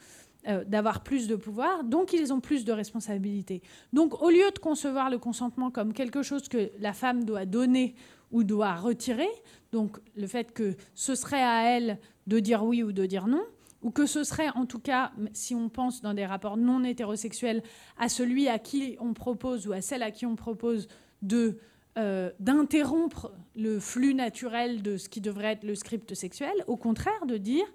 [0.49, 3.61] Euh, d'avoir plus de pouvoir, donc ils ont plus de responsabilités.
[3.93, 7.95] Donc au lieu de concevoir le consentement comme quelque chose que la femme doit donner
[8.31, 9.29] ou doit retirer,
[9.73, 13.45] donc le fait que ce serait à elle de dire oui ou de dire non,
[13.83, 17.63] ou que ce serait en tout cas, si on pense dans des rapports non hétérosexuels,
[17.99, 20.89] à celui à qui on propose ou à celle à qui on propose
[21.21, 21.59] de
[21.99, 27.27] euh, d'interrompre le flux naturel de ce qui devrait être le script sexuel, au contraire
[27.27, 27.67] de dire,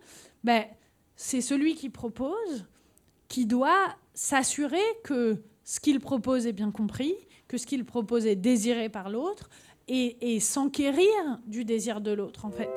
[0.43, 0.63] ben,
[1.15, 2.65] c'est celui qui propose
[3.27, 7.15] qui doit s'assurer que ce qu'il propose est bien compris,
[7.47, 9.49] que ce qu'il propose est désiré par l'autre
[9.87, 12.69] et, s'enquérir du désir de l'autre en fait.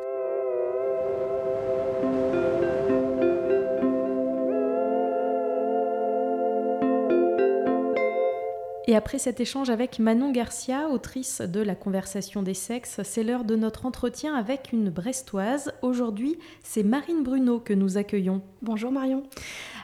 [8.88, 13.42] Et après cet échange avec Manon Garcia, autrice de La conversation des sexes, c'est l'heure
[13.42, 15.72] de notre entretien avec une Brestoise.
[15.82, 18.42] Aujourd'hui, c'est Marine Bruno que nous accueillons.
[18.62, 19.24] Bonjour Marion.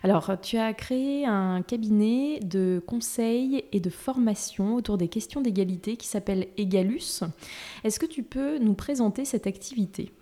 [0.04, 5.96] Alors, tu as créé un cabinet de conseils et de formation autour des questions d'égalité
[5.96, 7.24] qui s'appelle Egalus.
[7.82, 10.12] Est-ce que tu peux nous présenter cette activité?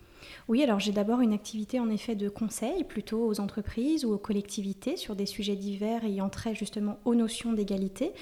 [0.49, 4.19] Oui, alors j'ai d'abord une activité en effet de conseil plutôt aux entreprises ou aux
[4.19, 8.13] collectivités sur des sujets divers ayant trait justement aux notions d'égalité.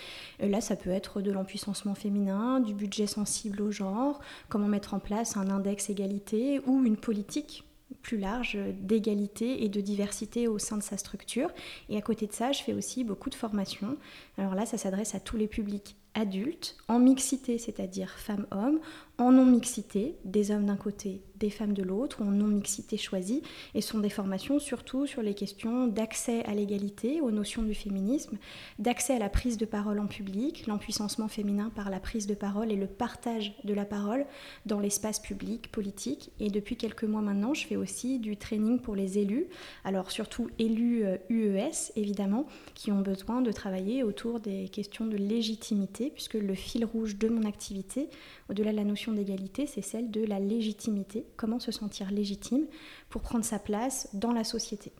[0.43, 4.95] Euh, là, ça peut être de l'empuissancement féminin, du budget sensible au genre, comment mettre
[4.95, 7.65] en place un index égalité ou une politique
[8.03, 11.51] plus large d'égalité et de diversité au sein de sa structure.
[11.89, 13.97] Et à côté de ça, je fais aussi beaucoup de formations.
[14.37, 18.81] Alors là, ça s'adresse à tous les publics adultes, en mixité, c'est-à-dire femmes-hommes,
[19.19, 23.43] en non-mixité, des hommes d'un côté, des femmes de l'autre, ou en non-mixité choisie,
[23.75, 28.39] et sont des formations surtout sur les questions d'accès à l'égalité, aux notions du féminisme,
[28.79, 32.71] d'accès à la prise de parole en public, l'empuissancement féminin par la prise de parole
[32.71, 34.25] et le partage de la parole
[34.67, 36.31] dans l'espace public, politique.
[36.39, 39.47] Et depuis quelques mois maintenant, je fais aussi du training pour les élus,
[39.85, 45.17] alors surtout élus UES, euh, évidemment, qui ont besoin de travailler autour des questions de
[45.17, 48.09] légitimité, puisque le fil rouge de mon activité,
[48.49, 52.67] au-delà de la notion d'égalité, c'est celle de la légitimité, comment se sentir légitime
[53.09, 54.93] pour prendre sa place dans la société?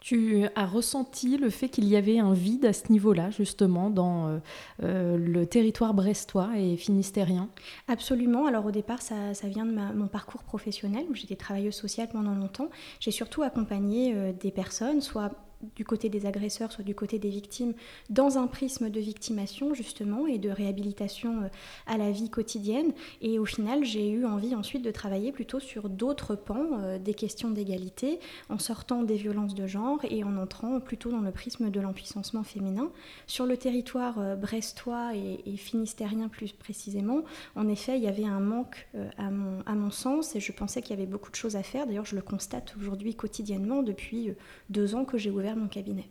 [0.00, 4.28] Tu as ressenti le fait qu'il y avait un vide à ce niveau-là, justement, dans
[4.28, 4.38] euh,
[4.84, 7.48] euh, le territoire brestois et finistérien?
[7.88, 8.46] Absolument.
[8.46, 11.04] Alors au départ, ça, vient de mon parcours professionnel.
[11.14, 12.68] J'étais travailleuse sociale pendant longtemps.
[13.00, 15.32] J'ai surtout accompagné euh, des personnes, soit
[15.76, 17.74] du côté des agresseurs, soit du côté des victimes,
[18.10, 21.48] dans un prisme de victimation justement et de réhabilitation euh,
[21.86, 22.92] à la vie quotidienne.
[23.22, 27.14] Et au final, j'ai eu envie ensuite de travailler plutôt sur d'autres pans euh, des
[27.14, 31.70] questions d'égalité, en sortant des violences de genre et en entrant plutôt dans le prisme
[31.70, 32.90] de l'empuissancement féminin.
[33.26, 37.24] Sur le territoire euh, brestois et, finistérien plus précisément,
[37.56, 40.82] en effet, il y avait un manque à, mon, à mon sens et je pensais
[40.82, 41.86] qu'il y avait beaucoup de choses à faire.
[41.86, 44.34] D'ailleurs, je le constate aujourd'hui quotidiennement depuis
[44.70, 46.08] deux ans que j'ai ouvert mon cabinet.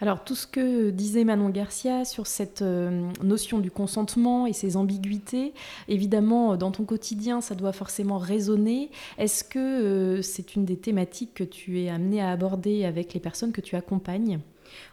[0.00, 4.76] Alors tout ce que disait Manon Garcia sur cette euh, notion du consentement et ses
[4.76, 5.54] ambiguïtés,
[5.88, 8.90] évidemment dans ton quotidien ça doit forcément résonner.
[9.16, 13.20] Est-ce que euh, c'est une des thématiques que tu es amené à aborder avec les
[13.20, 14.40] personnes que tu accompagnes?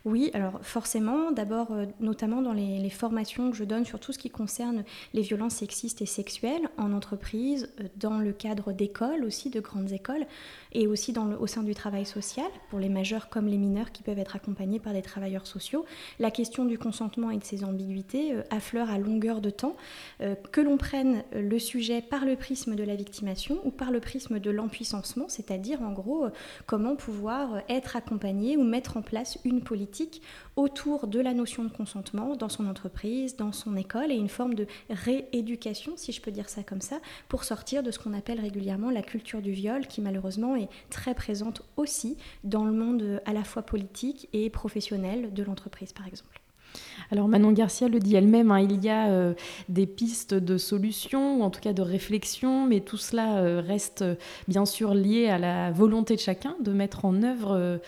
[0.06, 4.20] Oui, alors forcément, d'abord euh, notamment dans les, formations que je donne sur tout ce
[4.20, 4.84] qui concerne
[5.14, 9.92] les violences sexistes et sexuelles en entreprise, euh, dans le cadre d'écoles aussi, de grandes
[9.92, 10.26] écoles,
[10.72, 14.20] et aussi au sein du travail social, pour les majeurs comme les mineurs qui peuvent
[14.20, 15.86] être accompagnés par des travailleurs sociaux.
[16.20, 19.76] La question du consentement et de ses ambiguïtés euh, affleure à longueur de temps,
[20.52, 24.40] que l'on prenne le sujet par le prisme de la victimation ou par le prisme
[24.40, 26.28] de l'empuissancement, c'est-à-dire en gros
[26.66, 30.22] comment pouvoir être accompagné ou mettre en place une politique
[30.56, 34.54] autour de la notion de consentement dans son entreprise, dans son école, et une forme
[34.54, 38.40] de rééducation, si je peux dire ça comme ça, pour sortir de ce qu'on appelle
[38.40, 43.34] régulièrement la culture du viol, qui malheureusement est très présente aussi dans le monde à
[43.34, 46.45] la fois politique et professionnel de l'entreprise, par exemple.
[47.12, 49.34] Alors Manon Garcia le dit elle-même, hein, il y a euh,
[49.70, 54.02] des pistes de solutions, ou en tout cas de réflexion, mais tout cela euh, reste
[54.02, 54.16] euh,
[54.48, 57.80] bien sûr lié à la volonté de chacun de mettre en œuvre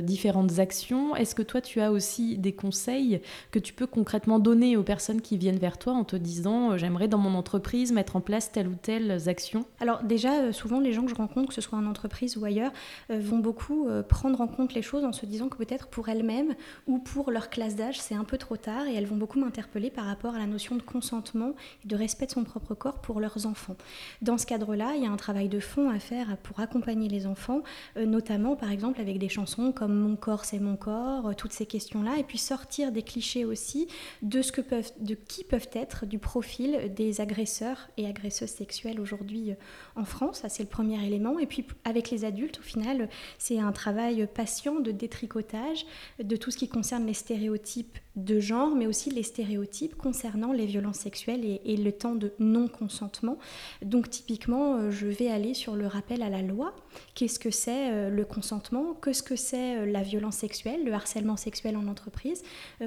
[0.00, 1.14] différentes actions.
[1.16, 5.20] Est-ce que toi tu as aussi des conseils que tu peux concrètement donner aux personnes
[5.20, 8.68] qui viennent vers toi en te disant j'aimerais dans mon entreprise mettre en place telle
[8.68, 9.64] ou telle action?
[9.80, 12.72] Alors déjà, souvent les gens que je rencontre, que ce soit en entreprise ou ailleurs,
[13.10, 16.54] vont beaucoup prendre en compte les choses en se disant que peut-être pour elles-mêmes
[16.86, 19.90] ou pour leur classe d'âge, c'est un peu trop tard et elles vont beaucoup m'interpeller
[19.90, 23.20] par rapport à la notion de consentement et de respect de son propre corps pour
[23.20, 23.76] leurs enfants.
[24.20, 27.26] Dans ce cadre-là, il y a un travail de fond à faire pour accompagner les
[27.26, 27.62] enfants,
[27.96, 31.52] euh, notamment par exemple avec des chansons comme Mon corps c'est mon corps, euh, toutes
[31.52, 33.88] ces questions-là, et puis sortir des clichés aussi
[34.22, 39.00] de ce que peuvent, de qui peuvent être du profil des agresseurs et agresseuses sexuelles
[39.00, 39.54] aujourd'hui euh,
[39.96, 40.40] en France.
[40.40, 41.38] Ça c'est le premier élément.
[41.38, 45.86] Et puis avec les adultes, au final, c'est un travail patient de détricotage
[46.22, 50.66] de tout ce qui concerne les stéréotypes de genre, mais aussi les stéréotypes concernant les
[50.66, 53.38] violences sexuelles et, le temps de non-consentement.
[53.82, 56.74] Donc typiquement, euh, je vais aller sur le rappel à la loi.
[57.14, 58.94] Qu'est-ce que c'est euh, le consentement?
[59.02, 62.42] Qu'est-ce que c'est euh, la violence sexuelle, le harcèlement sexuel en entreprise?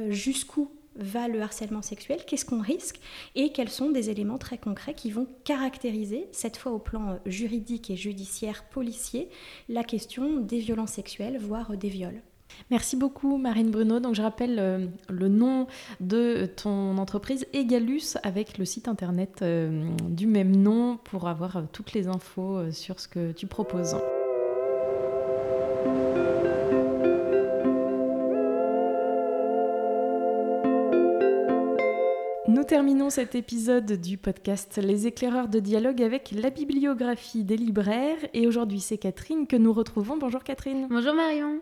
[0.09, 2.99] Jusqu'où va le harcèlement sexuel, qu'est-ce qu'on risque?
[3.35, 7.89] Et quels sont des éléments très concrets qui vont caractériser, cette fois au plan juridique
[7.89, 9.29] et judiciaire policier,
[9.67, 12.21] la question des violences sexuelles, voire des viols?
[12.71, 13.99] Merci beaucoup Marine Bruno.
[13.99, 15.67] Donc je rappelle euh, le nom
[15.99, 21.61] de ton entreprise Egalus avec le site internet euh, du même nom pour avoir euh,
[21.71, 23.95] toutes les infos sur ce que tu proposes.
[32.47, 38.17] Nous terminons cet épisode du podcast Les éclaireurs de dialogue avec la bibliographie des libraires
[38.33, 40.17] et aujourd'hui c'est Catherine que nous retrouvons.
[40.17, 40.87] Bonjour Catherine.
[40.89, 41.59] Bonjour Marion.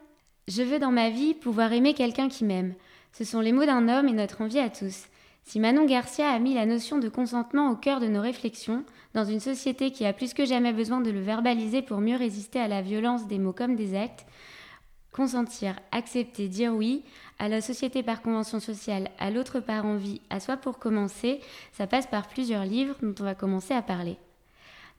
[0.50, 2.74] Je veux dans ma vie pouvoir aimer quelqu'un qui m'aime.
[3.14, 5.06] Ce sont les mots d'un homme et notre envie à tous.
[5.46, 9.24] Si Manon Garcia a mis la notion de consentement au cœur de nos réflexions, dans
[9.24, 12.68] une société qui a plus que jamais besoin de le verbaliser pour mieux résister à
[12.68, 14.26] la violence des mots comme des actes,
[15.14, 17.04] consentir, accepter, dire oui,
[17.40, 21.40] à la société par convention sociale, à l'autre par envie, à soi pour commencer,
[21.72, 24.18] ça passe par plusieurs livres dont on va commencer à parler.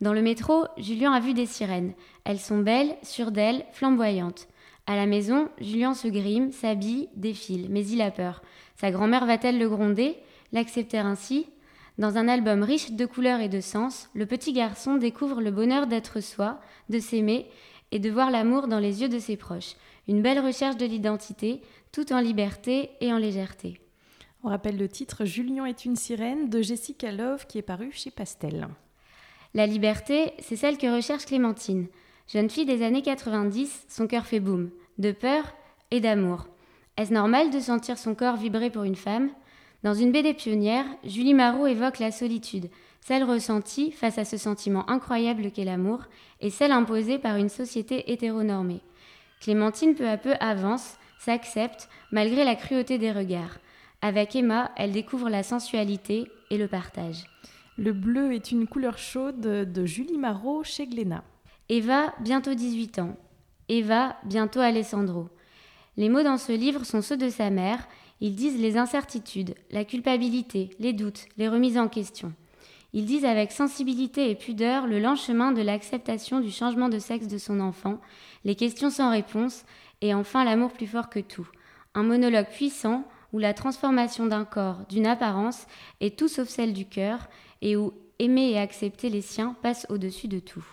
[0.00, 1.92] Dans le métro, Julien a vu des sirènes.
[2.24, 4.48] Elles sont belles, sûres d'elles, flamboyantes.
[4.86, 8.42] À la maison, Julien se grime, s'habille, défile, mais il a peur.
[8.76, 10.16] Sa grand-mère va-t-elle le gronder?
[10.52, 11.46] L'accepter ainsi?
[11.96, 15.86] Dans un album riche de couleurs et de sens, le petit garçon découvre le bonheur
[15.86, 17.46] d'être soi, de s'aimer
[17.92, 19.76] et de voir l'amour dans les yeux de ses proches.
[20.06, 23.80] Une belle recherche de l'identité, tout en liberté et en légèreté.
[24.42, 28.10] On rappelle le titre Julien est une sirène de Jessica Love qui est paru chez
[28.10, 28.68] Pastel.
[29.54, 31.86] La liberté, c'est celle que recherche Clémentine.
[32.26, 35.44] Jeune fille des années 90, son cœur fait boum, de peur
[35.90, 36.46] et d'amour.
[36.96, 39.28] Est-ce normal de sentir son corps vibrer pour une femme?
[39.82, 42.70] Dans une BD pionnière, Julie Marot évoque la solitude,
[43.02, 46.04] celle ressentie face à ce sentiment incroyable qu'est l'amour,
[46.40, 48.80] et celle imposée par une société hétéronormée.
[49.42, 53.58] Clémentine peu à peu avance, s'accepte, malgré la cruauté des regards.
[54.00, 57.24] Avec Emma, elle découvre la sensualité et le partage.
[57.76, 61.24] Le bleu est une couleur chaude de Julie Marot chez Glénat.
[61.70, 63.16] Eva, bientôt 18 ans.
[63.70, 65.30] Eva, bientôt Alessandro.
[65.96, 67.88] Les mots dans ce livre sont ceux de sa mère.
[68.20, 72.34] Ils disent les incertitudes, la culpabilité, les doutes, les remises en question.
[72.92, 77.28] Ils disent avec sensibilité et pudeur le lent chemin de l'acceptation du changement de sexe
[77.28, 77.98] de son enfant,
[78.44, 79.64] les questions sans réponse,
[80.02, 81.48] et enfin l'amour plus fort que tout.
[81.94, 85.66] Un monologue puissant où la transformation d'un corps, d'une apparence,
[86.02, 87.20] est tout sauf celle du cœur,
[87.62, 90.64] et où aimer et accepter les siens passe au-dessus de tout.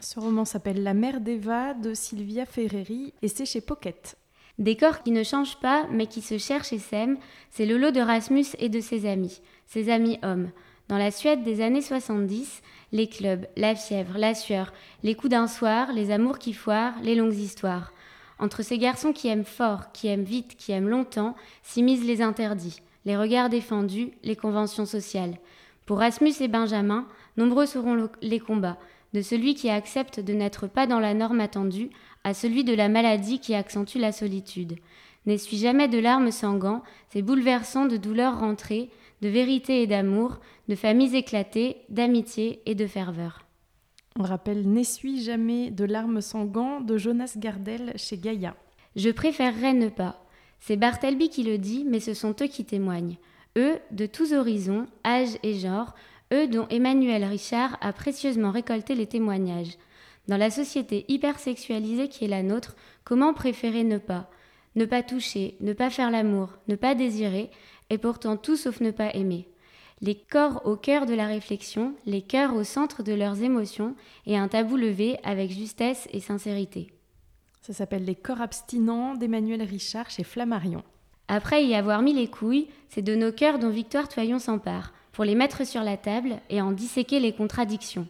[0.00, 4.16] Ce roman s'appelle La mère d'Eva de Sylvia Ferreri et c'est chez Pocket.
[4.60, 7.18] Des corps qui ne changent pas mais qui se cherchent et s'aiment,
[7.50, 10.52] c'est le lot de Rasmus et de ses amis, ses amis hommes.
[10.86, 15.48] Dans la Suède des années 70, les clubs, la fièvre, la sueur, les coups d'un
[15.48, 17.92] soir, les amours qui foirent, les longues histoires.
[18.38, 21.34] Entre ces garçons qui aiment fort, qui aiment vite, qui aiment longtemps,
[21.64, 25.38] s'immiscent les interdits, les regards défendus, les conventions sociales.
[25.86, 28.78] Pour Rasmus et Benjamin, nombreux seront les combats,
[29.14, 31.90] de celui qui accepte de n'être pas dans la norme attendue
[32.24, 34.76] à celui de la maladie qui accentue la solitude.
[35.26, 38.90] N'essuie jamais de larmes sanguins, ces bouleversants de douleurs rentrées,
[39.20, 43.44] de vérité et d'amour, de familles éclatées, d'amitié et de ferveur.
[44.18, 48.56] On rappelle N'essuie jamais de larmes sanguins de Jonas Gardel chez Gaïa.
[48.96, 50.24] Je préférerais ne pas.
[50.60, 53.16] C'est Bartleby qui le dit, mais ce sont eux qui témoignent
[53.58, 55.94] eux de tous horizons, âges et genres,
[56.32, 59.78] eux dont Emmanuel Richard a précieusement récolté les témoignages.
[60.28, 64.30] Dans la société hypersexualisée qui est la nôtre, comment préférer ne pas?
[64.76, 67.50] Ne pas toucher, ne pas faire l'amour, ne pas désirer,
[67.90, 69.48] et pourtant tout sauf ne pas aimer.
[70.00, 74.36] Les corps au cœur de la réflexion, les cœurs au centre de leurs émotions, et
[74.36, 76.88] un tabou levé avec justesse et sincérité.
[77.62, 80.84] Ça s'appelle Les corps abstinents d'Emmanuel Richard chez Flammarion.
[81.26, 85.24] Après y avoir mis les couilles, c'est de nos cœurs dont Victoire Toyon s'empare, pour
[85.24, 88.06] les mettre sur la table et en disséquer les contradictions.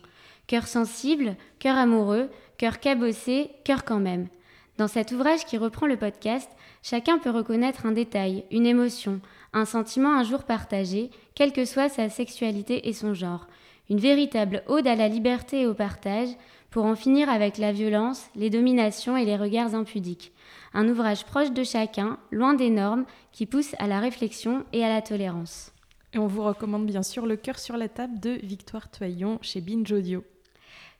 [0.46, 4.28] Cœur sensible, cœur amoureux, cœur cabossé, cœur quand même.
[4.76, 6.50] Dans cet ouvrage qui reprend le podcast,
[6.82, 9.22] chacun peut reconnaître un détail, une émotion,
[9.54, 13.46] un sentiment un jour partagé, quelle que soit sa sexualité et son genre.
[13.88, 16.28] Une véritable ode à la liberté et au partage,
[16.68, 20.34] pour en finir avec la violence, les dominations et les regards impudiques
[20.74, 24.90] un ouvrage proche de chacun, loin des normes, qui pousse à la réflexion et à
[24.90, 25.72] la tolérance.
[26.14, 29.60] Et on vous recommande bien sûr Le cœur sur la table de Victoire Toyon chez
[29.60, 29.94] Binge.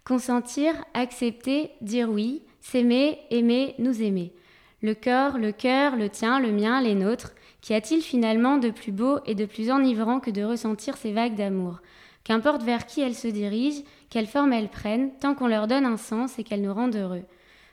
[0.04, 4.32] Consentir, accepter, dire oui, s'aimer, aimer, nous aimer.
[4.82, 8.92] Le corps, le cœur, le tien, le mien, les nôtres, qu'y a-t-il finalement de plus
[8.92, 11.80] beau et de plus enivrant que de ressentir ces vagues d'amour?
[12.24, 15.96] Qu'importe vers qui elles se dirigent, quelle forme elles prennent, tant qu'on leur donne un
[15.96, 17.24] sens et qu'elles nous rendent heureux.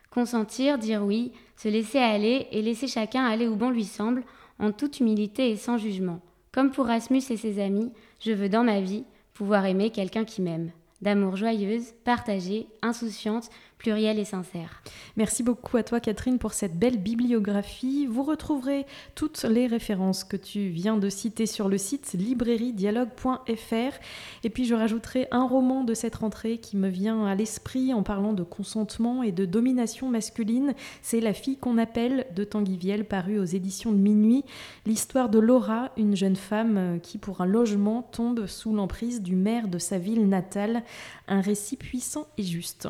[0.10, 4.24] Consentir, dire oui, se laisser aller et laisser chacun aller où bon lui semble,
[4.58, 6.22] en toute humilité et sans jugement.
[6.56, 7.92] Comme pour Rasmus et ses amis,
[8.22, 10.72] je veux dans ma vie pouvoir aimer quelqu'un qui m'aime.
[11.02, 14.82] D'amour joyeuse, partagée, insouciante, plurielle et sincère.
[15.18, 18.06] Merci beaucoup à toi Catherine pour cette belle bibliographie.
[18.06, 18.86] Vous retrouverez
[19.16, 24.00] toutes les références que tu viens de citer sur le site librairiedialogue.fr
[24.44, 28.04] et puis je rajouterai un roman de cette rentrée qui me vient à l'esprit en
[28.04, 30.74] parlant de consentement et de domination masculine.
[31.02, 34.44] C'est La fille qu'on appelle de Tanguy Vielle paru aux éditions de Minuit.
[34.86, 39.68] L'histoire de Laura, une jeune femme qui pour un logement tombe sous l'emprise du maire
[39.68, 40.84] de sa ville natale
[41.28, 42.88] un récit puissant et juste.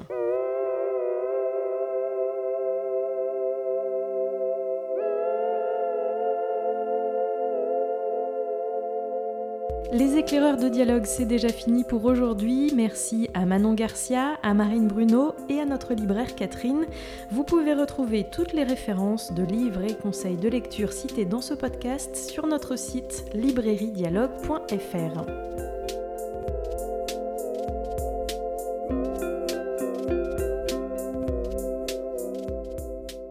[9.98, 12.70] Les éclaireurs de dialogue, c'est déjà fini pour aujourd'hui.
[12.76, 16.86] Merci à Manon Garcia, à Marine Bruno et à notre libraire Catherine.
[17.32, 21.54] Vous pouvez retrouver toutes les références de livres et conseils de lecture cités dans ce
[21.54, 25.75] podcast sur notre site librairiedialogue.fr.